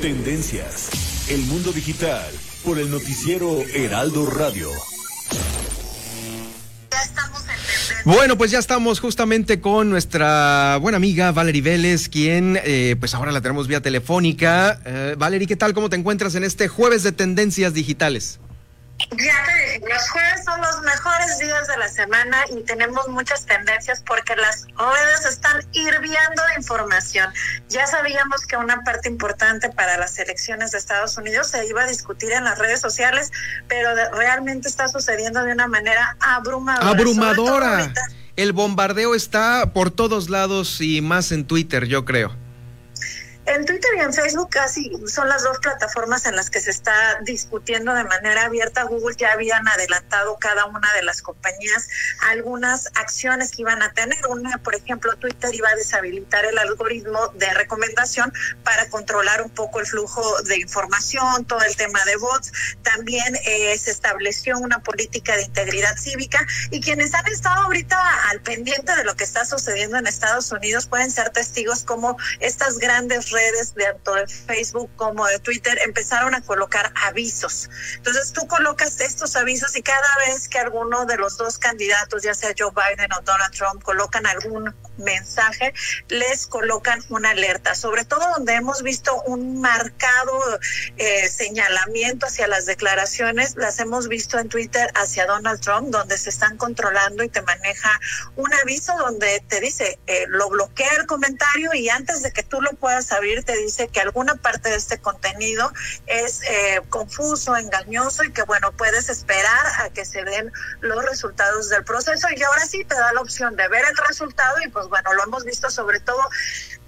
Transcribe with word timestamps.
Tendencias. 0.00 1.28
El 1.30 1.40
mundo 1.42 1.72
digital 1.72 2.30
por 2.64 2.78
el 2.78 2.90
noticiero 2.90 3.62
Heraldo 3.74 4.26
Radio. 4.26 4.68
Bueno, 8.04 8.36
pues 8.36 8.50
ya 8.50 8.58
estamos 8.58 9.00
justamente 9.00 9.60
con 9.60 9.88
nuestra 9.90 10.78
buena 10.80 10.96
amiga 10.96 11.32
Valerie 11.32 11.62
Vélez, 11.62 12.08
quien 12.08 12.58
eh, 12.62 12.96
pues 13.00 13.14
ahora 13.14 13.32
la 13.32 13.40
tenemos 13.40 13.68
vía 13.68 13.80
telefónica. 13.80 14.80
Eh, 14.84 15.14
Valerie, 15.18 15.48
¿qué 15.48 15.56
tal? 15.56 15.72
¿Cómo 15.72 15.88
te 15.88 15.96
encuentras 15.96 16.34
en 16.34 16.44
este 16.44 16.68
jueves 16.68 17.02
de 17.02 17.12
tendencias 17.12 17.72
digitales? 17.74 18.38
Ya 18.98 19.44
te 19.44 19.54
dije, 19.54 19.80
los 19.88 20.10
jueves 20.10 20.44
son 20.44 20.60
los 20.60 20.80
mejores 20.80 21.38
días 21.38 21.68
de 21.68 21.76
la 21.76 21.88
semana 21.88 22.38
y 22.50 22.62
tenemos 22.62 23.06
muchas 23.08 23.44
tendencias 23.44 24.02
porque 24.06 24.34
las 24.36 24.64
redes 24.64 25.26
están 25.26 25.62
hirviendo 25.72 26.42
de 26.48 26.54
información. 26.56 27.30
Ya 27.68 27.86
sabíamos 27.86 28.46
que 28.46 28.56
una 28.56 28.82
parte 28.84 29.08
importante 29.08 29.70
para 29.70 29.98
las 29.98 30.18
elecciones 30.18 30.72
de 30.72 30.78
Estados 30.78 31.16
Unidos 31.18 31.48
se 31.48 31.66
iba 31.66 31.82
a 31.82 31.86
discutir 31.86 32.32
en 32.32 32.44
las 32.44 32.58
redes 32.58 32.80
sociales, 32.80 33.30
pero 33.68 33.94
realmente 34.12 34.68
está 34.68 34.88
sucediendo 34.88 35.44
de 35.44 35.52
una 35.52 35.66
manera 35.66 36.16
abrumadora. 36.20 36.88
Abrumadora. 36.88 37.92
El 38.36 38.52
bombardeo 38.52 39.14
está 39.14 39.72
por 39.72 39.90
todos 39.90 40.30
lados 40.30 40.80
y 40.80 41.00
más 41.00 41.32
en 41.32 41.46
Twitter, 41.46 41.86
yo 41.86 42.04
creo. 42.04 42.45
En 43.46 43.64
Twitter 43.64 43.90
y 43.96 44.00
en 44.00 44.12
Facebook 44.12 44.50
casi 44.50 44.90
son 45.06 45.28
las 45.28 45.44
dos 45.44 45.58
plataformas 45.58 46.26
en 46.26 46.34
las 46.34 46.50
que 46.50 46.58
se 46.58 46.72
está 46.72 47.20
discutiendo 47.22 47.94
de 47.94 48.02
manera 48.02 48.44
abierta. 48.46 48.82
Google 48.82 49.14
ya 49.16 49.32
habían 49.32 49.66
adelantado 49.68 50.36
cada 50.38 50.66
una 50.66 50.92
de 50.94 51.04
las 51.04 51.22
compañías 51.22 51.88
algunas 52.28 52.88
acciones 52.94 53.52
que 53.52 53.62
iban 53.62 53.82
a 53.82 53.92
tener. 53.92 54.18
Una, 54.28 54.58
por 54.58 54.74
ejemplo, 54.74 55.14
Twitter 55.16 55.54
iba 55.54 55.68
a 55.68 55.76
deshabilitar 55.76 56.44
el 56.44 56.58
algoritmo 56.58 57.28
de 57.34 57.54
recomendación 57.54 58.32
para 58.64 58.88
controlar 58.88 59.42
un 59.42 59.50
poco 59.50 59.78
el 59.78 59.86
flujo 59.86 60.42
de 60.42 60.58
información, 60.58 61.44
todo 61.44 61.62
el 61.62 61.76
tema 61.76 62.04
de 62.04 62.16
bots. 62.16 62.52
También 62.82 63.36
eh, 63.44 63.78
se 63.78 63.92
estableció 63.92 64.58
una 64.58 64.80
política 64.80 65.36
de 65.36 65.44
integridad 65.44 65.96
cívica 65.96 66.44
y 66.72 66.80
quienes 66.80 67.14
han 67.14 67.28
estado 67.28 67.62
ahorita 67.62 67.96
al 68.28 68.40
pendiente 68.40 68.96
de 68.96 69.04
lo 69.04 69.14
que 69.14 69.22
está 69.22 69.44
sucediendo 69.44 69.98
en 69.98 70.08
Estados 70.08 70.50
Unidos 70.50 70.86
pueden 70.86 71.12
ser 71.12 71.30
testigos 71.30 71.84
como 71.84 72.16
estas 72.40 72.78
grandes 72.78 73.30
redes, 73.36 73.74
tanto 73.74 74.14
de 74.14 74.26
Facebook 74.26 74.90
como 74.96 75.26
de 75.26 75.38
Twitter, 75.40 75.78
empezaron 75.84 76.34
a 76.34 76.40
colocar 76.40 76.92
avisos. 77.04 77.68
Entonces 77.96 78.32
tú 78.32 78.46
colocas 78.46 79.00
estos 79.00 79.36
avisos 79.36 79.76
y 79.76 79.82
cada 79.82 80.16
vez 80.26 80.48
que 80.48 80.58
alguno 80.58 81.04
de 81.04 81.16
los 81.16 81.36
dos 81.36 81.58
candidatos, 81.58 82.22
ya 82.22 82.34
sea 82.34 82.54
Joe 82.56 82.70
Biden 82.70 83.12
o 83.12 83.20
Donald 83.22 83.54
Trump, 83.54 83.82
colocan 83.82 84.26
algún 84.26 84.74
mensaje, 84.96 85.74
les 86.08 86.46
colocan 86.46 87.02
una 87.10 87.30
alerta, 87.30 87.74
sobre 87.74 88.04
todo 88.04 88.20
donde 88.36 88.54
hemos 88.54 88.82
visto 88.82 89.22
un 89.26 89.60
marcado 89.60 90.58
eh, 90.96 91.28
señalamiento 91.28 92.26
hacia 92.26 92.46
las 92.48 92.64
declaraciones, 92.66 93.56
las 93.56 93.78
hemos 93.80 94.08
visto 94.08 94.38
en 94.38 94.48
Twitter 94.48 94.90
hacia 94.94 95.26
Donald 95.26 95.60
Trump, 95.60 95.88
donde 95.90 96.16
se 96.16 96.30
están 96.30 96.56
controlando 96.56 97.22
y 97.22 97.28
te 97.28 97.42
maneja 97.42 98.00
un 98.36 98.52
aviso 98.54 98.96
donde 98.96 99.42
te 99.48 99.60
dice, 99.60 99.98
eh, 100.06 100.24
lo 100.28 100.48
bloquea 100.48 100.90
el 100.98 101.06
comentario 101.06 101.74
y 101.74 101.88
antes 101.88 102.22
de 102.22 102.32
que 102.32 102.42
tú 102.42 102.60
lo 102.62 102.72
puedas 102.72 103.12
te 103.44 103.56
dice 103.56 103.88
que 103.88 104.00
alguna 104.00 104.36
parte 104.36 104.70
de 104.70 104.76
este 104.76 104.98
contenido 104.98 105.72
es 106.06 106.42
eh, 106.42 106.82
confuso, 106.88 107.56
engañoso 107.56 108.24
y 108.24 108.32
que 108.32 108.42
bueno, 108.42 108.72
puedes 108.72 109.08
esperar 109.08 109.66
a 109.80 109.90
que 109.90 110.04
se 110.04 110.24
den 110.24 110.52
los 110.80 111.04
resultados 111.04 111.68
del 111.68 111.84
proceso 111.84 112.28
y 112.34 112.42
ahora 112.42 112.64
sí 112.66 112.84
te 112.84 112.94
da 112.94 113.12
la 113.12 113.20
opción 113.20 113.56
de 113.56 113.68
ver 113.68 113.84
el 113.88 113.96
resultado 114.08 114.56
y 114.64 114.68
pues 114.68 114.88
bueno, 114.88 115.12
lo 115.14 115.24
hemos 115.24 115.44
visto 115.44 115.70
sobre 115.70 116.00
todo 116.00 116.20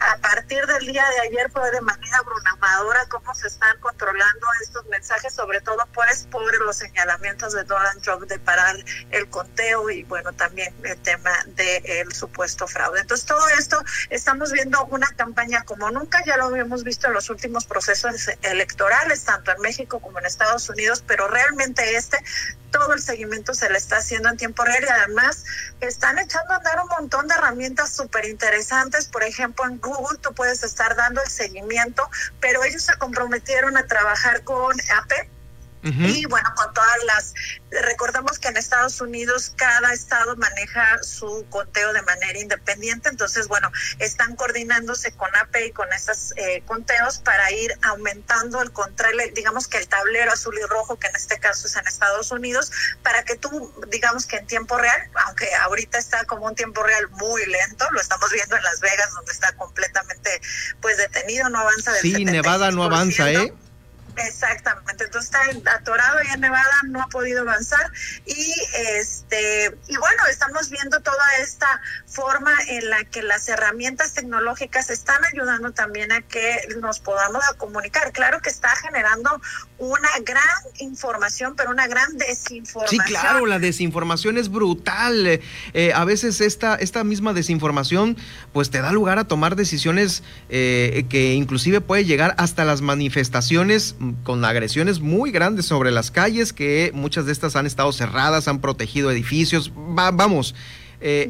a 0.00 0.16
partir 0.18 0.64
del 0.66 0.86
día 0.86 1.04
de 1.08 1.20
ayer 1.28 1.50
fue 1.50 1.70
de 1.70 1.80
manera 1.80 2.18
abrumadora 2.18 3.06
cómo 3.08 3.34
se 3.34 3.48
están 3.48 3.78
controlando 3.80 4.46
estos 4.62 4.86
mensajes, 4.86 5.34
sobre 5.34 5.60
todo 5.60 5.78
pues 5.92 6.28
por 6.30 6.56
los 6.62 6.76
señalamientos 6.76 7.52
de 7.52 7.64
Donald 7.64 8.00
Trump 8.02 8.22
de 8.28 8.38
parar 8.38 8.76
el 9.10 9.28
conteo 9.28 9.90
y 9.90 10.04
bueno, 10.04 10.32
también 10.32 10.74
el 10.84 10.98
tema 11.02 11.32
del 11.46 12.12
supuesto 12.12 12.66
fraude. 12.66 13.00
Entonces 13.00 13.26
todo 13.26 13.46
esto 13.58 13.82
estamos 14.10 14.52
viendo 14.52 14.84
una 14.86 15.08
campaña 15.16 15.64
como 15.64 15.90
nunca, 15.90 16.22
ya 16.28 16.36
lo 16.36 16.44
habíamos 16.44 16.84
visto 16.84 17.06
en 17.06 17.14
los 17.14 17.30
últimos 17.30 17.64
procesos 17.64 18.28
electorales, 18.42 19.24
tanto 19.24 19.50
en 19.50 19.60
México 19.62 19.98
como 19.98 20.18
en 20.18 20.26
Estados 20.26 20.68
Unidos, 20.68 21.02
pero 21.06 21.26
realmente 21.26 21.96
este 21.96 22.18
todo 22.70 22.92
el 22.92 23.00
seguimiento 23.00 23.54
se 23.54 23.70
le 23.70 23.78
está 23.78 23.96
haciendo 23.96 24.28
en 24.28 24.36
tiempo 24.36 24.62
real 24.62 24.84
y 24.84 24.90
además 24.90 25.42
están 25.80 26.18
echando 26.18 26.52
a 26.52 26.56
andar 26.56 26.80
un 26.82 26.88
montón 26.88 27.26
de 27.26 27.34
herramientas 27.34 27.90
súper 27.96 28.26
interesantes. 28.26 29.06
Por 29.06 29.22
ejemplo, 29.22 29.64
en 29.64 29.78
Google 29.80 30.18
tú 30.18 30.34
puedes 30.34 30.62
estar 30.62 30.94
dando 30.94 31.22
el 31.22 31.30
seguimiento, 31.30 32.08
pero 32.40 32.62
ellos 32.64 32.82
se 32.82 32.94
comprometieron 32.98 33.78
a 33.78 33.86
trabajar 33.86 34.44
con 34.44 34.76
Y 35.82 36.26
bueno, 36.26 36.52
con 36.56 36.72
todas 36.74 37.04
las, 37.04 37.34
recordemos 37.70 38.38
que 38.38 38.48
en 38.48 38.56
Estados 38.56 39.00
Unidos 39.00 39.52
cada 39.56 39.92
estado 39.92 40.36
maneja 40.36 41.02
su 41.02 41.46
conteo 41.50 41.92
de 41.92 42.02
manera 42.02 42.38
independiente, 42.38 43.08
entonces 43.08 43.46
bueno, 43.48 43.70
están 43.98 44.34
coordinándose 44.36 45.12
con 45.12 45.34
AP 45.36 45.56
y 45.68 45.72
con 45.72 45.92
estos 45.92 46.32
eh, 46.36 46.62
conteos 46.66 47.18
para 47.18 47.50
ir 47.52 47.72
aumentando 47.82 48.60
el 48.60 48.72
control, 48.72 49.18
digamos 49.34 49.68
que 49.68 49.78
el 49.78 49.88
tablero 49.88 50.32
azul 50.32 50.56
y 50.58 50.66
rojo, 50.66 50.98
que 50.98 51.06
en 51.06 51.16
este 51.16 51.38
caso 51.38 51.66
es 51.66 51.76
en 51.76 51.86
Estados 51.86 52.30
Unidos, 52.32 52.72
para 53.02 53.22
que 53.24 53.36
tú, 53.36 53.72
digamos 53.88 54.26
que 54.26 54.36
en 54.36 54.46
tiempo 54.46 54.76
real, 54.78 55.10
aunque 55.26 55.48
ahorita 55.62 55.98
está 55.98 56.24
como 56.24 56.46
un 56.46 56.54
tiempo 56.54 56.82
real 56.82 57.08
muy 57.10 57.44
lento, 57.46 57.86
lo 57.92 58.00
estamos 58.00 58.30
viendo 58.32 58.56
en 58.56 58.62
Las 58.62 58.80
Vegas, 58.80 59.12
donde 59.14 59.32
está 59.32 59.52
completamente 59.52 60.40
pues 60.80 60.96
detenido, 60.96 61.48
no 61.48 61.60
avanza 61.60 61.92
del 61.92 62.02
Sí, 62.02 62.24
Nevada 62.24 62.70
no 62.70 62.82
avanza, 62.82 63.30
¿eh? 63.30 63.52
Exactamente, 64.26 65.04
entonces 65.04 65.30
está 65.50 65.72
atorado 65.74 66.18
y 66.22 66.34
en 66.34 66.40
Nevada, 66.40 66.64
no 66.88 67.02
ha 67.02 67.06
podido 67.08 67.42
avanzar 67.42 67.92
y 68.26 68.54
este 68.96 69.76
y 69.86 69.96
bueno, 69.96 70.22
estamos 70.30 70.70
viendo 70.70 71.00
toda 71.00 71.24
esta 71.40 71.80
forma 72.06 72.52
en 72.68 72.90
la 72.90 73.04
que 73.04 73.22
las 73.22 73.48
herramientas 73.48 74.14
tecnológicas 74.14 74.90
están 74.90 75.24
ayudando 75.32 75.72
también 75.72 76.12
a 76.12 76.22
que 76.22 76.68
nos 76.80 77.00
podamos 77.00 77.44
comunicar. 77.56 78.12
Claro 78.12 78.40
que 78.40 78.50
está 78.50 78.74
generando 78.76 79.40
una 79.78 80.08
gran 80.24 80.42
información, 80.78 81.54
pero 81.56 81.70
una 81.70 81.86
gran 81.86 82.16
desinformación. 82.16 83.06
Sí, 83.06 83.12
claro, 83.12 83.46
la 83.46 83.58
desinformación 83.58 84.38
es 84.38 84.50
brutal. 84.50 85.40
Eh, 85.74 85.92
a 85.94 86.04
veces 86.04 86.40
esta, 86.40 86.74
esta 86.76 87.04
misma 87.04 87.32
desinformación 87.32 88.16
pues 88.52 88.70
te 88.70 88.80
da 88.80 88.92
lugar 88.92 89.18
a 89.18 89.24
tomar 89.24 89.56
decisiones 89.56 90.22
eh, 90.48 91.04
que 91.08 91.34
inclusive 91.34 91.80
puede 91.80 92.04
llegar 92.04 92.34
hasta 92.38 92.64
las 92.64 92.80
manifestaciones 92.80 93.94
con 94.22 94.44
agresiones 94.44 95.00
muy 95.00 95.30
grandes 95.30 95.66
sobre 95.66 95.90
las 95.90 96.10
calles, 96.10 96.52
que 96.52 96.90
muchas 96.94 97.26
de 97.26 97.32
estas 97.32 97.56
han 97.56 97.66
estado 97.66 97.92
cerradas, 97.92 98.48
han 98.48 98.60
protegido 98.60 99.10
edificios. 99.10 99.72
vamos, 99.74 100.54
eh, 101.00 101.28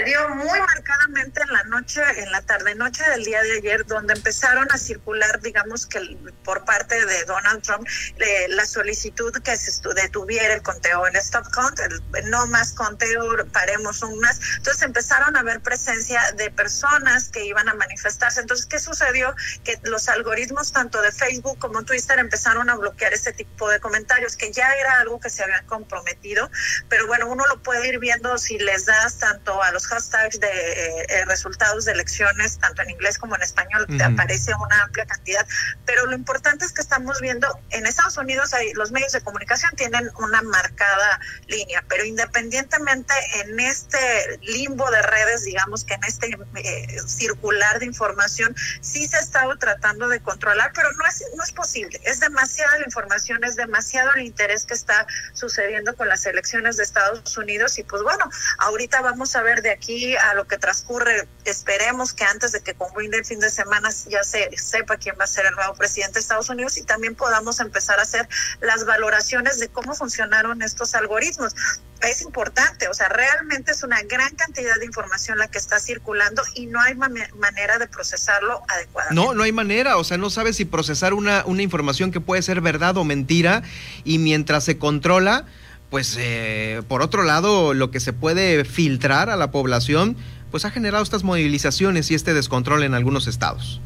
Eso 0.00 0.18
sucedió 0.18 0.34
muy 0.34 0.58
marcadamente 0.58 1.42
en 1.42 1.52
la 1.52 1.62
noche, 1.64 2.02
en 2.16 2.32
la 2.32 2.40
tarde 2.42 2.74
noche 2.74 3.04
del 3.10 3.24
día 3.24 3.42
de 3.42 3.58
ayer, 3.58 3.84
donde 3.86 4.14
empezaron 4.14 4.66
a 4.70 4.78
circular, 4.78 5.40
digamos 5.40 5.86
que 5.86 6.16
por 6.42 6.64
parte 6.64 7.04
de 7.04 7.24
Donald 7.24 7.62
Trump, 7.62 7.86
eh, 8.18 8.46
la 8.48 8.64
solicitud 8.64 9.32
que 9.42 9.56
se 9.56 9.70
detuviera 9.94 10.54
el 10.54 10.62
conteo 10.62 11.06
en 11.06 11.16
Stop 11.16 11.50
Count, 11.52 11.78
no 12.24 12.46
más 12.46 12.72
conteo, 12.72 13.46
paremos 13.52 14.02
un 14.02 14.18
más. 14.20 14.40
Entonces 14.56 14.82
empezaron 14.82 15.36
a 15.36 15.42
ver 15.42 15.60
presencia 15.60 16.32
de 16.32 16.50
personas 16.50 17.28
que 17.28 17.44
iban 17.44 17.68
a 17.68 17.74
manifestarse. 17.74 18.40
Entonces, 18.40 18.66
¿qué 18.66 18.78
sucedió? 18.78 19.34
Que 19.64 19.78
los 19.82 20.08
algoritmos 20.08 20.72
tanto 20.72 21.02
de 21.02 21.12
Facebook 21.12 21.58
como 21.58 21.82
Twitter 21.84 22.18
empezaron 22.18 22.70
a 22.70 22.76
bloquear 22.76 23.12
ese 23.12 23.32
tipo 23.32 23.68
de 23.68 23.80
comentarios, 23.80 24.36
que 24.36 24.50
ya 24.50 24.72
era 24.74 25.00
algo 25.00 25.20
que 25.20 25.28
se 25.28 25.42
habían 25.42 25.66
comprometido, 25.66 26.50
pero 26.88 27.06
bueno, 27.06 27.26
uno 27.26 27.46
lo 27.46 27.62
puede 27.62 27.86
ir 27.88 27.98
viendo 27.98 28.38
si 28.38 28.58
le 28.58 28.70
les 28.70 28.86
das 28.86 29.18
tanto 29.18 29.60
a 29.62 29.72
los 29.72 29.86
hashtags 29.90 30.40
de 30.40 30.46
eh, 30.48 31.06
eh, 31.08 31.24
resultados 31.26 31.84
de 31.84 31.92
elecciones, 31.92 32.58
tanto 32.58 32.82
en 32.82 32.90
inglés 32.90 33.18
como 33.18 33.36
en 33.36 33.42
español, 33.42 33.86
te 33.86 34.02
aparece 34.02 34.52
una 34.54 34.82
amplia 34.82 35.04
cantidad. 35.06 35.46
Pero 35.84 36.06
lo 36.06 36.14
importante 36.14 36.64
es 36.64 36.72
que 36.72 36.80
estamos 36.80 37.20
viendo, 37.20 37.46
en 37.70 37.86
Estados 37.86 38.16
Unidos 38.16 38.54
hay, 38.54 38.72
los 38.74 38.92
medios 38.92 39.12
de 39.12 39.20
comunicación 39.20 39.72
tienen 39.76 40.10
una 40.18 40.42
marcada 40.42 41.20
línea, 41.46 41.84
pero 41.88 42.04
independientemente 42.04 43.14
en 43.40 43.58
este 43.60 44.38
limbo 44.42 44.90
de 44.90 45.02
redes, 45.02 45.44
digamos 45.44 45.84
que 45.84 45.94
en 45.94 46.04
este 46.04 46.38
eh, 46.56 46.98
circular 47.06 47.78
de 47.80 47.86
información, 47.86 48.54
sí 48.80 49.06
se 49.06 49.16
ha 49.16 49.20
estado 49.20 49.56
tratando 49.56 50.08
de 50.08 50.20
controlar, 50.20 50.72
pero 50.74 50.92
no 50.92 51.06
es, 51.06 51.24
no 51.36 51.42
es 51.42 51.52
posible. 51.52 52.00
Es 52.04 52.20
demasiada 52.20 52.78
la 52.78 52.84
información, 52.84 53.44
es 53.44 53.56
demasiado 53.56 54.12
el 54.14 54.22
interés 54.22 54.64
que 54.64 54.74
está 54.74 55.06
sucediendo 55.32 55.94
con 55.96 56.08
las 56.08 56.24
elecciones 56.26 56.76
de 56.76 56.84
Estados 56.84 57.36
Unidos 57.36 57.78
y 57.78 57.82
pues 57.84 58.02
bueno, 58.02 58.30
Ahorita 58.58 59.00
vamos 59.00 59.34
a 59.36 59.42
ver 59.42 59.62
de 59.62 59.70
aquí 59.80 60.14
a 60.14 60.34
lo 60.34 60.46
que 60.46 60.58
transcurre, 60.58 61.26
esperemos 61.46 62.12
que 62.12 62.24
antes 62.24 62.52
de 62.52 62.60
que 62.60 62.74
concluya 62.74 63.08
el 63.14 63.24
fin 63.24 63.40
de 63.40 63.50
semana 63.50 63.88
ya 64.08 64.22
se 64.22 64.50
sepa 64.56 64.98
quién 64.98 65.16
va 65.18 65.24
a 65.24 65.26
ser 65.26 65.46
el 65.46 65.54
nuevo 65.54 65.74
presidente 65.74 66.14
de 66.14 66.20
Estados 66.20 66.50
Unidos 66.50 66.76
y 66.76 66.82
también 66.82 67.14
podamos 67.14 67.60
empezar 67.60 67.98
a 67.98 68.02
hacer 68.02 68.28
las 68.60 68.84
valoraciones 68.84 69.58
de 69.58 69.68
cómo 69.68 69.94
funcionaron 69.94 70.60
estos 70.62 70.94
algoritmos 70.94 71.54
es 72.02 72.22
importante, 72.22 72.88
o 72.88 72.94
sea, 72.94 73.08
realmente 73.08 73.72
es 73.72 73.82
una 73.82 74.00
gran 74.02 74.34
cantidad 74.34 74.76
de 74.78 74.86
información 74.86 75.36
la 75.36 75.48
que 75.48 75.58
está 75.58 75.78
circulando 75.78 76.42
y 76.54 76.66
no 76.66 76.80
hay 76.80 76.94
manera 76.94 77.78
de 77.78 77.88
procesarlo 77.88 78.62
adecuadamente. 78.68 79.22
No, 79.22 79.34
no 79.34 79.42
hay 79.42 79.52
manera, 79.52 79.98
o 79.98 80.04
sea, 80.04 80.16
no 80.16 80.30
sabes 80.30 80.56
si 80.56 80.64
procesar 80.64 81.12
una, 81.12 81.44
una 81.44 81.62
información 81.62 82.10
que 82.10 82.20
puede 82.20 82.40
ser 82.40 82.62
verdad 82.62 82.96
o 82.96 83.04
mentira 83.04 83.62
y 84.02 84.18
mientras 84.18 84.64
se 84.64 84.78
controla, 84.78 85.44
pues 85.90 86.16
eh, 86.18 86.82
por 86.88 87.02
otro 87.02 87.24
lado, 87.24 87.74
lo 87.74 87.90
que 87.90 88.00
se 88.00 88.12
puede 88.12 88.64
filtrar 88.64 89.28
a 89.28 89.36
la 89.36 89.50
población, 89.50 90.16
pues 90.50 90.64
ha 90.64 90.70
generado 90.70 91.02
estas 91.02 91.24
movilizaciones 91.24 92.10
y 92.10 92.14
este 92.14 92.32
descontrol 92.32 92.84
en 92.84 92.94
algunos 92.94 93.26
estados. 93.26 93.80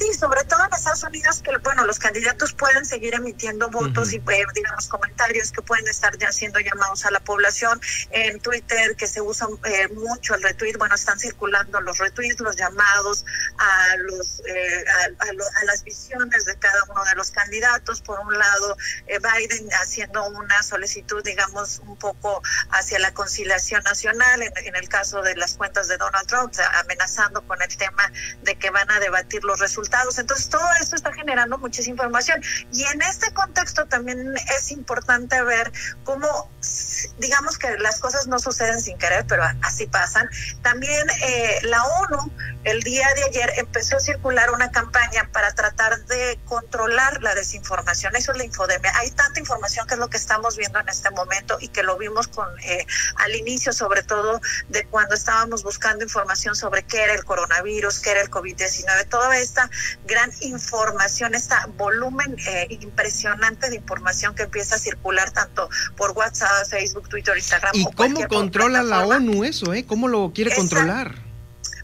Sí, 0.00 0.14
sobre 0.14 0.44
todo 0.44 0.64
en 0.64 0.72
Estados 0.72 1.02
Unidos, 1.02 1.42
que 1.42 1.54
bueno, 1.58 1.84
los 1.84 1.98
candidatos 1.98 2.54
pueden 2.54 2.86
seguir 2.86 3.14
emitiendo 3.14 3.68
votos 3.68 4.14
y, 4.14 4.16
eh, 4.16 4.46
digamos, 4.54 4.88
comentarios 4.88 5.52
que 5.52 5.60
pueden 5.60 5.86
estar 5.88 6.16
ya 6.16 6.32
siendo 6.32 6.58
llamados 6.58 7.04
a 7.04 7.10
la 7.10 7.20
población. 7.20 7.78
En 8.10 8.40
Twitter, 8.40 8.96
que 8.96 9.06
se 9.06 9.20
usa 9.20 9.46
eh, 9.64 9.88
mucho 9.88 10.34
el 10.34 10.42
retweet, 10.42 10.78
bueno, 10.78 10.94
están 10.94 11.18
circulando 11.18 11.82
los 11.82 11.98
retweets, 11.98 12.40
los 12.40 12.56
llamados 12.56 13.26
a, 13.58 13.96
los, 13.98 14.40
eh, 14.46 14.84
a, 15.18 15.64
las 15.64 15.84
visiones 15.84 16.46
de 16.46 16.56
cada 16.56 16.82
uno 16.84 17.04
de 17.04 17.14
los 17.14 17.30
candidatos. 17.30 18.00
Por 18.00 18.20
un 18.20 18.38
lado, 18.38 18.78
Biden 19.06 19.68
haciendo 19.82 20.26
una 20.28 20.62
solicitud, 20.62 21.22
digamos, 21.22 21.80
un 21.80 21.98
poco 21.98 22.42
hacia 22.70 22.98
la 23.00 23.12
conciliación 23.12 23.82
nacional, 23.84 24.40
en, 24.40 24.52
en 24.56 24.76
el 24.76 24.88
caso 24.88 25.20
de 25.20 25.36
las 25.36 25.56
cuentas 25.56 25.88
de 25.88 25.98
Donald 25.98 26.26
Trump, 26.26 26.54
amenazando 26.76 27.42
con 27.42 27.60
el 27.60 27.76
tema 27.76 28.10
de 28.40 28.56
que 28.56 28.70
van 28.70 28.90
a 28.90 28.98
debatir 28.98 29.44
los 29.44 29.60
resultados 29.60 29.89
entonces, 30.18 30.48
todo 30.48 30.68
esto 30.80 30.96
está 30.96 31.12
generando 31.12 31.58
muchísima 31.58 31.94
información. 31.94 32.42
Y 32.72 32.84
en 32.84 33.02
este 33.02 33.32
contexto 33.32 33.86
también 33.86 34.34
es 34.56 34.70
importante 34.70 35.42
ver 35.42 35.72
cómo, 36.04 36.50
digamos 37.18 37.58
que 37.58 37.76
las 37.78 37.98
cosas 38.00 38.26
no 38.26 38.38
suceden 38.38 38.80
sin 38.80 38.98
querer, 38.98 39.26
pero 39.26 39.42
así 39.62 39.86
pasan. 39.86 40.28
También 40.62 41.08
eh, 41.22 41.58
la 41.62 41.84
ONU 41.84 42.32
el 42.64 42.82
día 42.82 43.06
de 43.14 43.24
ayer 43.24 43.52
empezó 43.56 43.96
a 43.96 44.00
circular 44.00 44.50
una 44.50 44.70
campaña 44.70 45.28
para 45.32 45.52
tratar 45.54 46.04
de 46.06 46.38
controlar 46.44 47.22
la 47.22 47.34
desinformación. 47.34 48.14
Eso 48.16 48.32
es 48.32 48.38
la 48.38 48.44
infodemia. 48.44 48.92
Hay 48.98 49.10
tanta 49.12 49.40
información 49.40 49.86
que 49.86 49.94
es 49.94 50.00
lo 50.00 50.10
que 50.10 50.18
estamos 50.18 50.56
viendo 50.56 50.78
en 50.78 50.88
este 50.88 51.10
momento 51.10 51.56
y 51.60 51.68
que 51.68 51.82
lo 51.82 51.96
vimos 51.96 52.28
con 52.28 52.46
eh, 52.60 52.86
al 53.16 53.34
inicio, 53.34 53.72
sobre 53.72 54.02
todo 54.02 54.40
de 54.68 54.86
cuando 54.86 55.14
estábamos 55.14 55.62
buscando 55.62 56.04
información 56.04 56.54
sobre 56.54 56.82
qué 56.82 57.02
era 57.02 57.14
el 57.14 57.24
coronavirus, 57.24 58.00
qué 58.00 58.10
era 58.10 58.20
el 58.20 58.30
COVID-19. 58.30 59.08
Toda 59.08 59.36
esta 59.38 59.69
gran 60.06 60.30
información, 60.40 61.34
este 61.34 61.54
volumen 61.76 62.36
eh, 62.46 62.66
impresionante 62.70 63.70
de 63.70 63.76
información 63.76 64.34
que 64.34 64.44
empieza 64.44 64.76
a 64.76 64.78
circular 64.78 65.30
tanto 65.30 65.68
por 65.96 66.12
WhatsApp, 66.12 66.66
Facebook, 66.68 67.08
Twitter, 67.08 67.36
Instagram. 67.36 67.72
¿Y 67.74 67.84
cómo 67.92 68.28
controla 68.28 68.82
la 68.82 69.06
ONU 69.06 69.44
eso? 69.44 69.72
Eh? 69.74 69.84
¿Cómo 69.86 70.08
lo 70.08 70.32
quiere 70.32 70.54
controlar? 70.54 71.14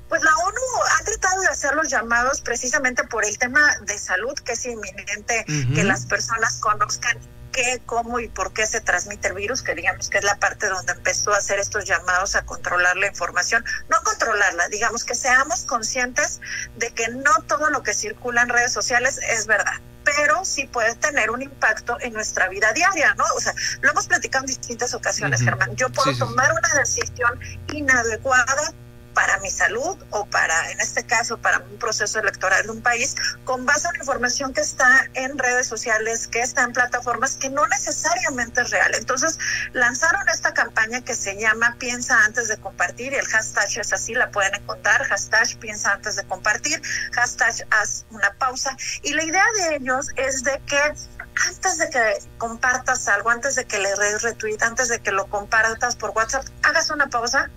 Pues 0.08 0.22
la 0.22 0.36
ONU 0.36 0.60
ha 1.00 1.04
tratado 1.04 1.40
de 1.40 1.48
hacer 1.48 1.74
los 1.74 1.88
llamados 1.90 2.40
precisamente 2.40 3.02
por 3.04 3.24
el 3.24 3.36
tema 3.38 3.76
de 3.82 3.98
salud, 3.98 4.34
que 4.34 4.52
es 4.52 4.64
inminente 4.64 5.44
que 5.74 5.82
las 5.82 6.06
personas 6.06 6.58
conozcan 6.58 7.18
qué, 7.56 7.82
cómo 7.86 8.20
y 8.20 8.28
por 8.28 8.52
qué 8.52 8.66
se 8.66 8.80
transmite 8.80 9.28
el 9.28 9.34
virus, 9.34 9.62
que 9.62 9.74
digamos 9.74 10.10
que 10.10 10.18
es 10.18 10.24
la 10.24 10.38
parte 10.38 10.68
donde 10.68 10.92
empezó 10.92 11.32
a 11.32 11.38
hacer 11.38 11.58
estos 11.58 11.86
llamados 11.86 12.36
a 12.36 12.44
controlar 12.44 12.96
la 12.96 13.06
información, 13.08 13.64
no 13.88 13.96
controlarla, 14.04 14.68
digamos 14.68 15.04
que 15.04 15.14
seamos 15.14 15.62
conscientes 15.62 16.40
de 16.76 16.90
que 16.92 17.08
no 17.08 17.32
todo 17.48 17.70
lo 17.70 17.82
que 17.82 17.94
circula 17.94 18.42
en 18.42 18.50
redes 18.50 18.72
sociales 18.72 19.18
es 19.30 19.46
verdad 19.46 19.80
pero 20.04 20.44
sí 20.44 20.68
puede 20.68 20.94
tener 20.94 21.32
un 21.32 21.42
impacto 21.42 21.98
en 22.00 22.12
nuestra 22.12 22.48
vida 22.48 22.72
diaria, 22.72 23.12
¿no? 23.14 23.24
O 23.36 23.40
sea, 23.40 23.52
lo 23.80 23.90
hemos 23.90 24.06
platicado 24.06 24.44
en 24.44 24.46
distintas 24.46 24.94
ocasiones, 24.94 25.42
Germán. 25.42 25.74
Yo 25.74 25.88
puedo 25.90 26.16
tomar 26.16 26.52
una 26.52 26.78
decisión 26.78 27.40
inadecuada 27.72 28.72
para 29.16 29.38
mi 29.38 29.50
salud 29.50 29.96
o 30.10 30.26
para, 30.26 30.70
en 30.72 30.78
este 30.78 31.06
caso, 31.06 31.38
para 31.38 31.60
un 31.60 31.78
proceso 31.78 32.18
electoral 32.18 32.64
de 32.64 32.70
un 32.70 32.82
país, 32.82 33.16
con 33.44 33.64
base 33.64 33.88
en 33.88 33.96
información 33.96 34.52
que 34.52 34.60
está 34.60 35.08
en 35.14 35.38
redes 35.38 35.66
sociales, 35.66 36.28
que 36.28 36.42
está 36.42 36.64
en 36.64 36.74
plataformas 36.74 37.36
que 37.36 37.48
no 37.48 37.66
necesariamente 37.66 38.60
es 38.60 38.70
real. 38.70 38.94
Entonces, 38.94 39.38
lanzaron 39.72 40.28
esta 40.28 40.52
campaña 40.52 41.00
que 41.00 41.14
se 41.14 41.34
llama 41.40 41.76
Piensa 41.78 42.22
antes 42.26 42.48
de 42.48 42.58
compartir 42.58 43.14
el 43.14 43.24
hashtag 43.26 43.78
es 43.78 43.92
así, 43.94 44.12
la 44.12 44.30
pueden 44.30 44.54
encontrar, 44.54 45.02
hashtag 45.04 45.56
Piensa 45.60 45.92
antes 45.92 46.16
de 46.16 46.24
compartir, 46.24 46.82
hashtag 47.12 47.66
Haz 47.70 48.04
una 48.10 48.34
pausa. 48.34 48.76
Y 49.02 49.14
la 49.14 49.24
idea 49.24 49.44
de 49.56 49.76
ellos 49.76 50.10
es 50.16 50.44
de 50.44 50.60
que 50.66 50.76
antes 50.76 51.78
de 51.78 51.88
que 51.88 52.18
compartas 52.36 53.08
algo, 53.08 53.30
antes 53.30 53.54
de 53.54 53.64
que 53.64 53.78
le 53.78 53.94
retweet, 54.18 54.58
antes 54.60 54.88
de 54.88 55.00
que 55.00 55.10
lo 55.10 55.26
compartas 55.26 55.96
por 55.96 56.10
WhatsApp, 56.10 56.44
hagas 56.62 56.90
una 56.90 57.08
pausa 57.08 57.50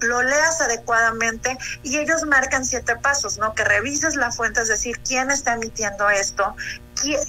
lo 0.00 0.22
leas 0.22 0.60
adecuadamente 0.60 1.56
y 1.82 1.98
ellos 1.98 2.24
marcan 2.24 2.64
siete 2.64 2.96
pasos, 2.96 3.38
¿no? 3.38 3.54
Que 3.54 3.64
revises 3.64 4.16
la 4.16 4.30
fuente, 4.30 4.60
es 4.60 4.68
decir, 4.68 4.98
quién 5.04 5.30
está 5.30 5.54
emitiendo 5.54 6.08
esto, 6.10 6.54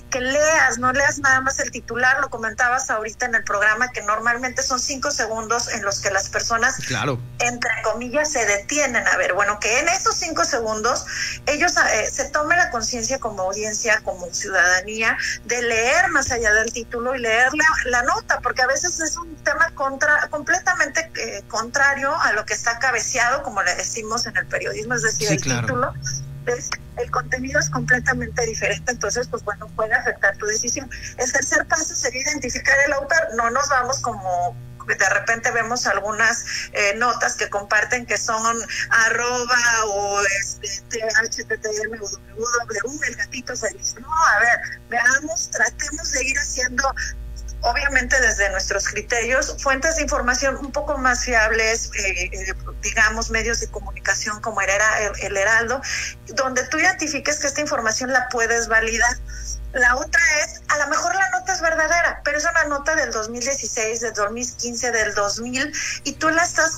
que, 0.10 0.22
leas, 0.22 0.78
no 0.80 0.92
leas 0.94 1.20
nada 1.20 1.42
más 1.42 1.60
el 1.60 1.72
titular, 1.72 2.20
lo 2.22 2.30
comentabas 2.30 2.90
ahorita 2.90 3.26
en 3.26 3.36
el 3.36 3.44
programa, 3.44 3.92
que 3.92 4.02
normalmente 4.02 4.64
son 4.64 4.80
cinco 4.80 5.12
segundos 5.12 5.68
en 5.74 5.84
los 5.84 6.00
que 6.00 6.10
las 6.10 6.30
personas, 6.30 6.78
claro. 6.88 7.20
entre 7.40 7.72
comillas, 7.84 8.32
se 8.32 8.46
detienen 8.46 9.06
a 9.08 9.18
ver. 9.18 9.34
Bueno, 9.34 9.60
que 9.60 9.80
en 9.80 9.90
esos 9.90 10.16
cinco 10.16 10.46
segundos 10.46 11.06
ellos 11.46 11.76
eh, 11.78 12.10
se 12.12 12.30
tomen 12.30 12.58
la 12.58 12.70
conciencia 12.70 13.20
como 13.20 13.44
audiencia, 13.44 14.02
como 14.04 14.28
ciudadanía, 14.34 15.18
de 15.46 15.62
leer 15.62 16.10
más 16.10 16.32
allá 16.32 16.54
del 16.54 16.72
título 16.72 17.16
y 17.16 17.20
leer 17.20 17.50
la, 17.86 18.04
nota, 18.04 18.40
porque 18.42 18.62
a 18.62 18.68
veces 18.68 19.00
es 19.00 19.18
un 19.18 19.36
tema 19.38 19.70
contra, 19.76 20.28
completamente 20.30 21.12
eh, 21.16 21.44
contrario 21.48 22.14
a 22.22 22.34
lo 22.34 22.46
que 22.46 22.54
está 22.54 22.80
cabeceado, 22.80 23.44
como 23.44 23.62
le 23.64 23.76
decimos 23.76 24.26
en 24.26 24.38
el 24.38 24.46
periodismo, 24.48 24.96
es 24.96 25.04
decir, 25.04 25.32
el 25.32 25.42
título 25.42 25.94
el 26.98 27.12
contenido 27.12 27.60
es 27.60 27.70
completamente 27.70 28.46
diferente, 28.46 28.92
entonces, 28.92 29.28
pues 29.28 29.44
bueno, 29.44 29.68
puede 29.76 29.94
afectar 29.94 30.36
tu 30.38 30.46
decisión. 30.46 30.90
El 31.18 31.32
tercer 31.32 31.68
paso 31.68 31.94
sería 31.94 32.22
identificar 32.22 32.76
el 32.86 32.94
autor, 32.94 33.36
no 33.36 33.50
nos 33.52 33.70
vamos 33.70 34.00
como 34.00 34.56
de 34.96 35.10
repente 35.10 35.52
vemos 35.52 35.86
algunas 35.88 36.46
eh, 36.74 36.94
notas 36.96 37.36
que 37.36 37.50
comparten 37.50 38.06
que 38.06 38.18
son 38.18 38.58
arroba 38.90 39.86
o 39.88 40.22
este, 40.64 41.00
el 41.00 41.30
gatito 43.16 43.54
dice, 43.54 44.00
no, 44.00 44.14
a 44.14 44.40
ver, 44.40 44.60
veamos, 44.90 45.50
tratemos 45.52 46.12
de 46.12 46.26
ir 46.26 46.38
haciendo 46.38 46.94
obviamente 47.62 48.20
desde 48.22 48.50
nuestros 48.52 48.88
criterios, 48.88 49.56
fuentes 49.62 49.96
de 49.96 50.04
información 50.04 50.58
un 50.58 50.72
poco 50.72 50.98
más 50.98 51.26
fiables, 51.26 51.90
eh, 51.96 52.30
eh, 52.32 52.54
digamos, 52.82 53.30
medios 53.30 53.60
de 53.60 53.68
comunicación 53.68 54.40
como 54.42 54.62
el, 54.62 54.70
el 55.22 55.38
Heraldo, 55.38 55.82
donde 56.36 56.66
tú 56.68 56.78
identifiques 56.78 57.40
que 57.40 57.48
esta 57.48 57.62
información 57.62 58.14
la 58.14 58.30
puedes 58.30 58.68
validar. 58.68 59.18
La 59.74 59.96
otra 59.96 60.22
es, 60.44 60.62
a 60.70 60.78
lo 60.78 60.88
mejor 60.88 61.07
es 61.58 61.62
verdadera, 61.62 62.22
pero 62.24 62.38
es 62.38 62.46
una 62.46 62.66
nota 62.66 62.96
del 62.96 63.12
2016, 63.12 64.02
del 64.02 64.14
2015, 64.14 64.92
del 64.92 65.14
2000, 65.16 65.74
y 66.04 66.14
tú 66.14 66.30
la 66.30 66.44
estás 66.44 66.78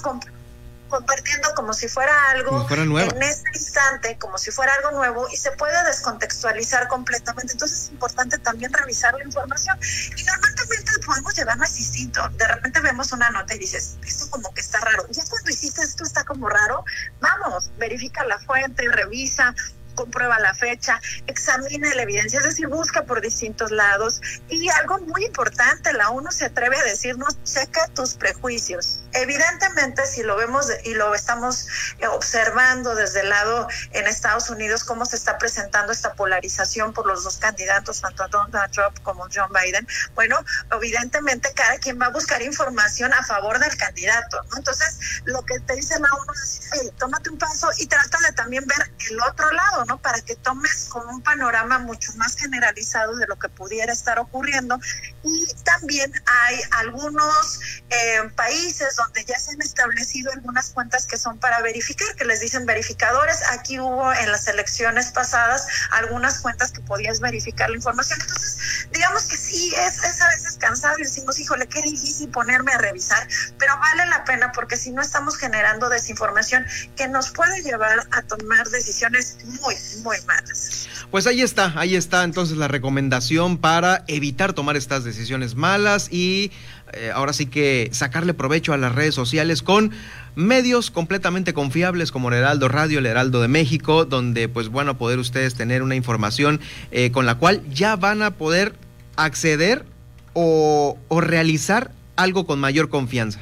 compartiendo 0.90 1.54
como 1.56 1.74
si 1.74 1.88
fuera 1.88 2.14
algo 2.32 2.66
en 2.72 3.22
este 3.22 3.50
instante, 3.54 4.18
como 4.18 4.38
si 4.38 4.52
fuera 4.52 4.74
algo 4.76 4.92
nuevo 4.92 5.28
y 5.30 5.38
se 5.38 5.52
puede 5.52 5.84
descontextualizar 5.84 6.88
completamente. 6.88 7.54
Entonces 7.54 7.84
es 7.84 7.92
importante 7.92 8.38
también 8.40 8.74
revisar 8.74 9.14
la 9.14 9.24
información. 9.24 9.78
Y 10.18 10.24
normalmente 10.24 10.64
podemos 11.06 11.36
llevarnos 11.36 11.76
distinto. 11.76 12.28
De 12.30 12.48
repente 12.48 12.80
vemos 12.80 13.12
una 13.12 13.30
nota 13.30 13.54
y 13.54 13.60
dices, 13.60 13.98
esto 14.06 14.30
como 14.32 14.52
que 14.54 14.62
está 14.62 14.80
raro. 14.80 15.06
Ya 15.12 15.24
cuando 15.30 15.52
hiciste 15.52 15.82
esto 15.82 16.04
está 16.04 16.24
como 16.24 16.50
raro, 16.50 16.84
vamos, 17.20 17.70
verifica 17.78 18.24
la 18.26 18.40
fuente, 18.40 18.88
revisa, 18.90 19.54
comprueba 20.00 20.40
la 20.40 20.54
fecha, 20.54 21.02
examina 21.28 21.94
la 21.94 22.04
evidencia, 22.04 22.40
es 22.40 22.46
decir, 22.46 22.68
busca 22.68 23.04
por 23.04 23.20
distintos 23.20 23.70
lados. 23.70 24.22
Y 24.48 24.70
algo 24.70 25.00
muy 25.00 25.26
importante, 25.26 25.92
la 25.92 26.10
ONU 26.10 26.32
se 26.32 26.46
atreve 26.46 26.78
a 26.78 26.84
decirnos, 26.84 27.36
checa 27.44 27.86
tus 27.94 28.14
prejuicios. 28.14 29.02
Evidentemente, 29.14 30.06
si 30.06 30.24
lo 30.24 30.36
vemos 30.36 30.68
y 30.84 30.94
lo 30.94 31.14
estamos 31.16 31.68
eh, 32.00 32.08
observando 32.08 32.96
desde 32.96 33.22
el 33.22 33.30
lado 33.30 33.68
en 33.92 34.08
Estados 34.08 34.50
Unidos, 34.50 34.84
cómo 34.84 35.06
se 35.06 35.16
está 35.16 35.38
presentando 35.38 35.92
esta 35.92 36.14
polarización 36.14 36.94
por 36.94 37.08
los 37.08 37.24
dos 37.24 37.38
candidatos, 37.38 38.02
tanto 38.02 38.28
Donald 38.28 38.72
Trump 38.72 39.00
como 39.04 39.28
John 39.34 39.52
Biden, 39.54 39.88
bueno, 40.16 40.38
evidentemente 40.72 41.52
cada 41.56 41.78
quien 41.78 42.00
va 42.00 42.08
a 42.08 42.10
buscar 42.10 42.42
información 42.42 43.14
a 43.14 43.24
favor 43.24 43.60
del 43.60 43.76
candidato, 43.78 44.42
¿no? 44.52 44.58
Entonces, 44.58 45.22
lo 45.26 45.44
que 45.46 45.60
te 45.62 45.76
dice 45.76 46.00
la 46.00 46.08
ONU 46.08 46.34
es, 46.34 46.92
tómate 46.98 47.30
un 47.30 47.38
paso 47.38 47.70
y 47.78 47.88
trata 47.88 48.20
de 48.20 48.34
también 48.34 48.66
ver 48.66 48.92
el 49.10 49.22
otro 49.22 49.52
lado, 49.52 49.86
para 49.98 50.22
que 50.22 50.36
tomes 50.36 50.88
como 50.90 51.10
un 51.10 51.22
panorama 51.22 51.80
mucho 51.80 52.12
más 52.16 52.36
generalizado 52.36 53.16
de 53.16 53.28
lo 53.28 53.38
que 53.38 53.50
pudiera 53.50 53.92
estar 53.92 54.20
ocurriendo. 54.20 54.80
Y 55.24 55.48
también 55.64 56.12
hay 56.26 56.62
algunos 56.72 57.60
eh, 57.90 58.30
países 58.36 58.99
donde 59.00 59.24
ya 59.26 59.40
se 59.40 59.52
han 59.52 59.62
establecido 59.62 60.32
algunas 60.32 60.72
cuentas 60.72 61.06
que 61.06 61.18
son 61.18 61.40
para 61.40 61.62
verificar, 61.62 62.16
que 62.16 62.26
les 62.26 62.42
dicen 62.42 62.66
verificadores. 62.66 63.42
Aquí 63.52 63.80
hubo 63.80 64.12
en 64.14 64.32
las 64.32 64.48
elecciones 64.48 65.12
pasadas 65.12 65.68
algunas 65.92 66.40
cuentas 66.40 66.72
que 66.72 66.82
podías 66.82 67.20
verificar 67.20 67.70
la 67.70 67.78
información. 67.78 68.20
Entonces, 68.22 68.88
digamos 68.92 69.24
que 69.24 69.38
sí, 69.38 69.74
es, 69.76 70.04
es 70.04 70.22
a 70.22 70.30
veces 70.30 70.58
cansado 70.58 70.98
y 71.00 71.04
decimos, 71.04 71.40
híjole, 71.40 71.68
qué 71.68 71.82
difícil 71.82 72.30
ponerme 72.30 72.74
a 72.74 72.78
revisar, 72.78 73.28
pero 73.58 73.78
vale 73.80 74.06
la 74.08 74.24
pena 74.26 74.52
porque 74.52 74.76
si 74.76 74.92
no 74.92 75.02
estamos 75.02 75.38
generando 75.38 75.90
desinformación 75.90 76.66
que 76.96 77.08
nos 77.08 77.32
puede 77.32 77.62
llevar 77.62 78.08
a 78.12 78.22
tomar 78.24 78.68
decisiones 78.70 79.38
muy, 79.44 79.76
muy 80.04 80.18
malas. 80.26 80.79
Pues 81.12 81.26
ahí 81.26 81.42
está, 81.42 81.74
ahí 81.76 81.96
está 81.96 82.24
entonces 82.24 82.58
la 82.58 82.68
recomendación 82.68 83.58
para 83.58 84.04
evitar 84.08 84.54
tomar 84.54 84.78
estas 84.78 85.04
decisiones 85.04 85.56
malas 85.56 86.08
y 86.14 86.52
eh, 86.94 87.10
ahora 87.12 87.34
sí 87.34 87.48
que 87.48 87.90
sacarle 87.92 88.36
provecho 88.36 88.74
a 88.74 88.78
las 88.78 88.94
redes 88.94 89.16
sociales 89.16 89.64
con 89.64 89.92
medios 90.36 90.92
completamente 90.92 91.52
confiables 91.52 92.12
como 92.12 92.30
el 92.30 92.36
Heraldo 92.36 92.68
Radio, 92.68 93.00
el 93.00 93.08
Heraldo 93.08 93.42
de 93.42 93.48
México, 93.48 94.06
donde 94.06 94.50
pues 94.50 94.70
bueno 94.70 95.00
poder 95.00 95.18
ustedes 95.18 95.56
tener 95.56 95.82
una 95.82 95.96
información 95.96 96.60
eh, 96.92 97.10
con 97.10 97.26
la 97.26 97.36
cual 97.36 97.64
ya 97.74 97.96
van 97.96 98.22
a 98.22 98.30
poder 98.30 98.76
acceder 99.16 99.86
o, 100.34 100.96
o 101.08 101.22
realizar 101.22 101.92
algo 102.18 102.46
con 102.46 102.60
mayor 102.60 102.90
confianza. 102.90 103.40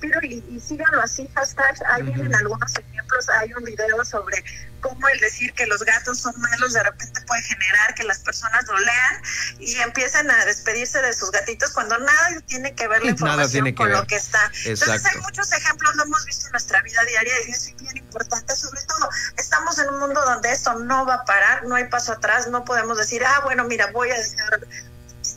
Respiro 0.00 0.20
y, 0.22 0.44
y 0.54 0.60
síganlo 0.60 1.02
así, 1.02 1.28
hashtag. 1.34 1.76
Ahí 1.86 2.02
vienen 2.02 2.34
algunos 2.34 2.72
ejemplos. 2.72 3.28
Hay 3.30 3.52
un 3.52 3.64
video 3.64 4.04
sobre 4.04 4.44
cómo 4.80 5.08
el 5.08 5.20
decir 5.20 5.52
que 5.52 5.66
los 5.66 5.82
gatos 5.82 6.18
son 6.20 6.34
malos 6.40 6.72
de 6.72 6.82
repente 6.82 7.20
puede 7.26 7.42
generar 7.42 7.94
que 7.94 8.04
las 8.04 8.20
personas 8.20 8.64
lo 8.66 8.78
lean 8.78 9.22
y 9.58 9.76
empiecen 9.76 10.30
a 10.30 10.44
despedirse 10.46 11.02
de 11.02 11.12
sus 11.12 11.30
gatitos 11.30 11.72
cuando 11.72 11.98
nada 11.98 12.40
tiene 12.46 12.74
que 12.74 12.88
ver 12.88 13.04
la 13.04 13.10
información 13.10 13.66
que 13.66 13.74
con 13.74 13.88
ver. 13.88 13.98
lo 13.98 14.06
que 14.06 14.16
está. 14.16 14.42
Exacto. 14.64 14.70
Entonces 14.70 15.06
hay 15.06 15.20
muchos 15.20 15.52
ejemplos, 15.52 15.94
lo 15.96 16.04
hemos 16.04 16.24
visto 16.24 16.46
en 16.46 16.52
nuestra 16.52 16.82
vida 16.82 17.04
diaria 17.04 17.34
y 17.46 17.50
eso 17.50 17.70
es 17.70 17.76
bien 17.76 17.96
importante. 17.98 18.56
Sobre 18.56 18.80
todo, 18.82 19.08
estamos 19.36 19.78
en 19.78 19.88
un 19.90 20.00
mundo 20.00 20.22
donde 20.24 20.50
esto 20.50 20.74
no 20.78 21.04
va 21.04 21.14
a 21.14 21.24
parar, 21.24 21.64
no 21.64 21.74
hay 21.74 21.84
paso 21.84 22.12
atrás, 22.12 22.48
no 22.48 22.64
podemos 22.64 22.96
decir, 22.96 23.22
ah, 23.24 23.40
bueno, 23.44 23.64
mira, 23.64 23.90
voy 23.92 24.10
a 24.10 24.18
dejar 24.18 24.60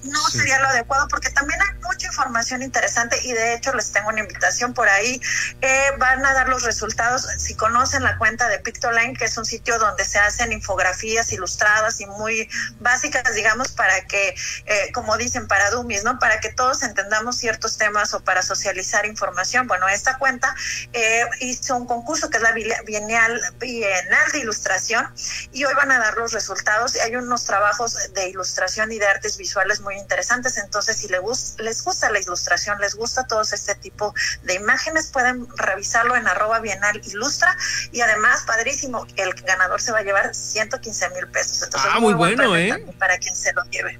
no 0.04 0.20
Sí. 0.30 0.40
sería 0.40 0.60
lo 0.60 0.68
adecuado 0.68 1.08
porque 1.08 1.30
también 1.30 1.62
hay 1.62 1.74
mucha 1.82 2.08
información 2.08 2.62
interesante 2.62 3.20
y 3.24 3.34
de 3.34 3.54
hecho 3.54 3.74
les 3.74 3.92
tengo 3.92 4.10
una 4.10 4.20
invitación 4.20 4.74
por 4.74 4.88
ahí. 4.90 5.22
Eh, 5.62 5.92
van 5.98 6.26
a 6.26 6.34
dar 6.34 6.50
los 6.50 6.64
resultados. 6.64 7.28
Si 7.38 7.56
conocen 7.56 8.04
la 8.04 8.18
cuenta 8.18 8.48
de 8.48 8.60
Pictoline, 8.60 9.16
que 9.16 9.26
es 9.26 9.38
un 9.38 9.46
sitio 9.46 9.80
donde 9.80 10.06
se 10.06 10.20
hacen 10.20 10.52
infografías 10.52 11.32
ilustradas 11.32 12.00
y 12.02 12.06
muy 12.06 12.50
básicas, 12.80 13.34
digamos, 13.36 13.72
para 13.72 14.06
que, 14.08 14.36
eh, 14.66 14.92
como 14.94 15.18
dicen, 15.18 15.48
para 15.48 15.70
dummies, 15.72 16.04
¿no? 16.04 16.20
Para 16.20 16.40
que 16.40 16.50
todos 16.50 16.84
entendamos 16.84 17.38
ciertos 17.38 17.78
temas 17.78 18.14
o 18.14 18.24
para 18.24 18.42
socializar 18.42 19.06
información. 19.06 19.68
Bueno, 19.68 19.88
esta 19.88 20.18
cuenta 20.18 20.54
eh, 20.94 21.26
hizo 21.40 21.76
un 21.76 21.86
concurso 21.88 22.30
que 22.30 22.38
es 22.38 22.44
la 22.44 22.52
Bienal, 22.52 23.42
Bienal 23.60 24.32
de 24.32 24.40
Ilustración 24.40 25.08
y 25.52 25.64
hoy 25.66 25.74
van 25.76 25.92
a 25.92 26.00
dar 26.00 26.18
los 26.18 26.32
resultados. 26.34 26.96
Hay 26.96 27.16
unos 27.16 27.46
trabajos 27.46 27.98
de 28.14 28.30
ilustración 28.30 28.92
y 28.92 29.00
de 29.00 29.08
artes 29.08 29.38
visuales 29.38 29.80
muy 29.82 29.93
interesantes. 29.98 30.58
Entonces, 30.58 30.98
si 30.98 31.08
les, 31.08 31.22
gus- 31.22 31.56
les 31.60 31.84
gusta 31.84 32.10
la 32.12 32.20
ilustración, 32.20 32.80
les 32.80 32.96
gusta 32.96 33.26
todo 33.28 33.42
este 33.42 33.76
tipo 33.76 34.14
de 34.44 34.54
imágenes, 34.56 35.08
pueden 35.08 35.48
revisarlo 35.58 36.16
en 36.16 36.28
arroba 36.28 36.60
Bienal 36.60 37.02
Ilustra. 37.06 37.56
Y 37.92 38.02
además, 38.02 38.44
padrísimo, 38.46 39.06
el 39.16 39.34
ganador 39.34 39.82
se 39.82 39.92
va 39.92 40.00
a 40.00 40.04
llevar 40.04 40.34
115 40.34 41.10
mil 41.12 41.28
pesos. 41.28 41.62
Entonces, 41.64 41.92
Ah, 41.94 42.00
muy 42.00 42.14
buen 42.14 42.36
bueno, 42.36 42.56
¿eh? 42.56 42.86
Para 43.00 43.18
quien 43.18 43.36
se 43.36 43.54
lo 43.54 43.64
lleve. 43.66 44.00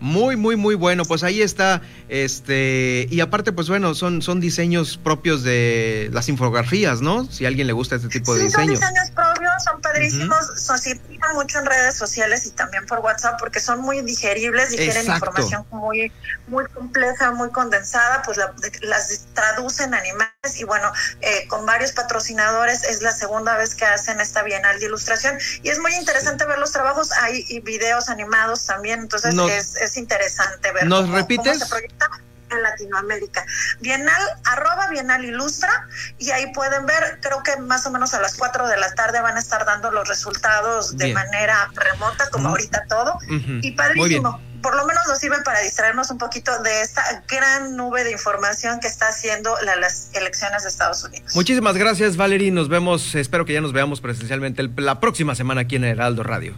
Muy, 0.00 0.36
muy, 0.36 0.56
muy 0.56 0.74
bueno. 0.74 1.04
Pues 1.04 1.22
ahí 1.22 1.40
está. 1.42 1.80
Este, 2.08 3.06
y 3.10 3.20
aparte, 3.20 3.52
pues 3.52 3.68
bueno, 3.68 3.94
son, 3.94 4.22
son 4.22 4.40
diseños 4.40 4.96
propios 5.02 5.42
de 5.42 6.10
las 6.12 6.28
infografías, 6.28 7.00
¿no? 7.00 7.30
Si 7.30 7.44
a 7.44 7.48
alguien 7.48 7.66
le 7.66 7.72
gusta 7.72 7.96
este 7.96 8.08
tipo 8.08 8.34
de 8.34 8.42
Sí, 8.44 8.50
son 8.50 8.66
diseños. 8.66 8.80
diseños 8.80 9.10
propios, 9.10 9.52
son 9.64 9.80
padrísimos, 9.80 10.38
son 10.60 10.78
circulan 10.78 11.34
mucho 11.34 11.58
en 11.58 11.66
redes 11.66 11.96
sociales 11.96 12.46
y 12.46 12.50
también 12.50 12.86
por 12.86 13.00
WhatsApp 13.00 13.36
porque 13.38 13.60
son 13.60 13.80
muy 13.80 14.00
digeribles, 14.02 14.70
digieren 14.70 14.98
Exacto. 15.02 15.26
información 15.26 15.66
muy, 15.70 16.12
muy 16.48 16.64
compleja, 16.66 17.32
muy 17.32 17.50
condensada, 17.50 18.22
pues 18.22 18.36
la- 18.36 18.52
las 18.82 19.26
traducen 19.34 19.92
animales 19.94 20.30
y 20.58 20.64
bueno, 20.64 20.92
eh, 21.20 21.46
con 21.48 21.66
varios 21.66 21.92
patrocinadores 21.92 22.84
es 22.84 23.02
la 23.02 23.12
segunda 23.12 23.56
vez 23.56 23.74
que 23.74 23.84
hacen 23.84 24.20
esta 24.20 24.42
Bienal 24.42 24.78
de 24.80 24.86
Ilustración 24.86 25.36
y 25.62 25.68
es 25.68 25.78
muy 25.78 25.94
interesante 25.94 26.44
ver 26.46 26.58
los 26.58 26.72
trabajos, 26.72 27.10
hay 27.12 27.44
y 27.48 27.60
videos 27.60 28.08
animados 28.08 28.66
también, 28.66 29.00
entonces 29.00 29.34
es, 29.48 29.74
es 29.84 29.96
interesante 29.96 30.72
ver 30.72 30.86
¿Nos 30.86 31.02
cómo, 31.02 31.16
repites? 31.16 31.52
cómo 31.52 31.64
se 31.64 31.66
proyecta 31.70 32.10
en 32.50 32.62
Latinoamérica. 32.62 33.44
Bienal, 33.80 34.22
arroba 34.44 34.88
Bienal 34.88 35.24
Ilustra, 35.24 35.88
y 36.18 36.30
ahí 36.30 36.52
pueden 36.52 36.86
ver, 36.86 37.18
creo 37.20 37.42
que 37.42 37.56
más 37.56 37.84
o 37.86 37.90
menos 37.90 38.14
a 38.14 38.20
las 38.20 38.34
4 38.36 38.68
de 38.68 38.76
la 38.76 38.94
tarde 38.94 39.20
van 39.20 39.36
a 39.36 39.40
estar 39.40 39.64
dando 39.64 39.90
los 39.90 40.06
resultados 40.08 40.96
de 40.96 41.06
Bien. 41.06 41.14
manera 41.16 41.70
remota, 41.74 42.28
como 42.30 42.50
ahorita 42.50 42.84
todo, 42.88 43.18
y 43.28 43.72
padrísimo. 43.72 44.40
Por 44.62 44.76
lo 44.76 44.86
menos 44.86 45.02
nos 45.06 45.18
sirve 45.18 45.42
para 45.42 45.60
distraernos 45.60 46.10
un 46.10 46.16
poquito 46.16 46.62
de 46.62 46.80
esta 46.80 47.22
gran 47.28 47.76
nube 47.76 48.02
de 48.02 48.12
información 48.12 48.80
que 48.80 48.86
está 48.86 49.08
haciendo 49.08 49.54
la- 49.62 49.76
las 49.76 50.08
elecciones 50.14 50.62
de 50.62 50.70
Estados 50.70 51.04
Unidos. 51.04 51.34
Muchísimas 51.34 51.76
gracias, 51.76 52.16
Valerie. 52.16 52.50
Nos 52.50 52.68
vemos, 52.70 53.14
espero 53.14 53.44
que 53.44 53.52
ya 53.52 53.60
nos 53.60 53.74
veamos 53.74 54.00
presencialmente 54.00 54.62
la 54.76 55.00
próxima 55.00 55.34
semana 55.34 55.62
aquí 55.62 55.76
en 55.76 55.84
Heraldo 55.84 56.22
Radio. 56.22 56.54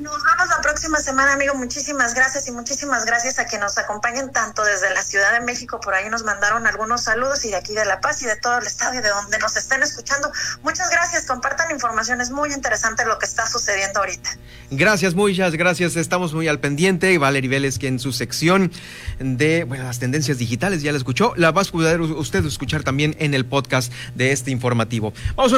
Nos 0.00 0.12
vemos 0.24 0.29
próxima 0.60 0.98
semana, 0.98 1.32
amigo. 1.32 1.54
Muchísimas 1.54 2.14
gracias 2.14 2.48
y 2.48 2.52
muchísimas 2.52 3.04
gracias 3.04 3.38
a 3.38 3.46
quienes 3.46 3.60
nos 3.60 3.78
acompañen 3.78 4.32
tanto 4.32 4.62
desde 4.64 4.92
la 4.94 5.02
Ciudad 5.02 5.32
de 5.32 5.40
México. 5.40 5.80
Por 5.80 5.94
ahí 5.94 6.08
nos 6.08 6.24
mandaron 6.24 6.66
algunos 6.66 7.02
saludos 7.02 7.44
y 7.44 7.50
de 7.50 7.56
aquí 7.56 7.74
de 7.74 7.84
La 7.84 8.00
Paz 8.00 8.22
y 8.22 8.26
de 8.26 8.36
todo 8.36 8.58
el 8.58 8.66
estado 8.66 8.94
y 8.94 9.02
de 9.02 9.08
donde 9.08 9.38
nos 9.38 9.56
estén 9.56 9.82
escuchando. 9.82 10.30
Muchas 10.62 10.90
gracias. 10.90 11.26
Compartan 11.26 11.70
información. 11.70 12.20
Es 12.20 12.30
muy 12.30 12.52
interesante 12.52 13.04
lo 13.04 13.18
que 13.18 13.26
está 13.26 13.46
sucediendo 13.46 14.00
ahorita. 14.00 14.30
Gracias, 14.70 15.14
muchas 15.14 15.52
gracias. 15.54 15.96
Estamos 15.96 16.32
muy 16.32 16.48
al 16.48 16.60
pendiente. 16.60 17.18
Valerie 17.18 17.50
Vélez, 17.50 17.78
que 17.78 17.88
en 17.88 17.98
su 17.98 18.12
sección 18.12 18.72
de 19.18 19.64
bueno, 19.64 19.84
las 19.84 19.98
tendencias 19.98 20.38
digitales 20.38 20.82
ya 20.82 20.92
la 20.92 20.98
escuchó, 20.98 21.34
la 21.36 21.50
va 21.50 21.62
a 21.62 21.64
poder 21.64 22.00
usted 22.00 22.44
escuchar 22.46 22.82
también 22.82 23.16
en 23.18 23.34
el 23.34 23.44
podcast 23.44 23.92
de 24.14 24.32
este 24.32 24.50
informativo. 24.50 25.12
Vamos 25.36 25.46
a 25.46 25.48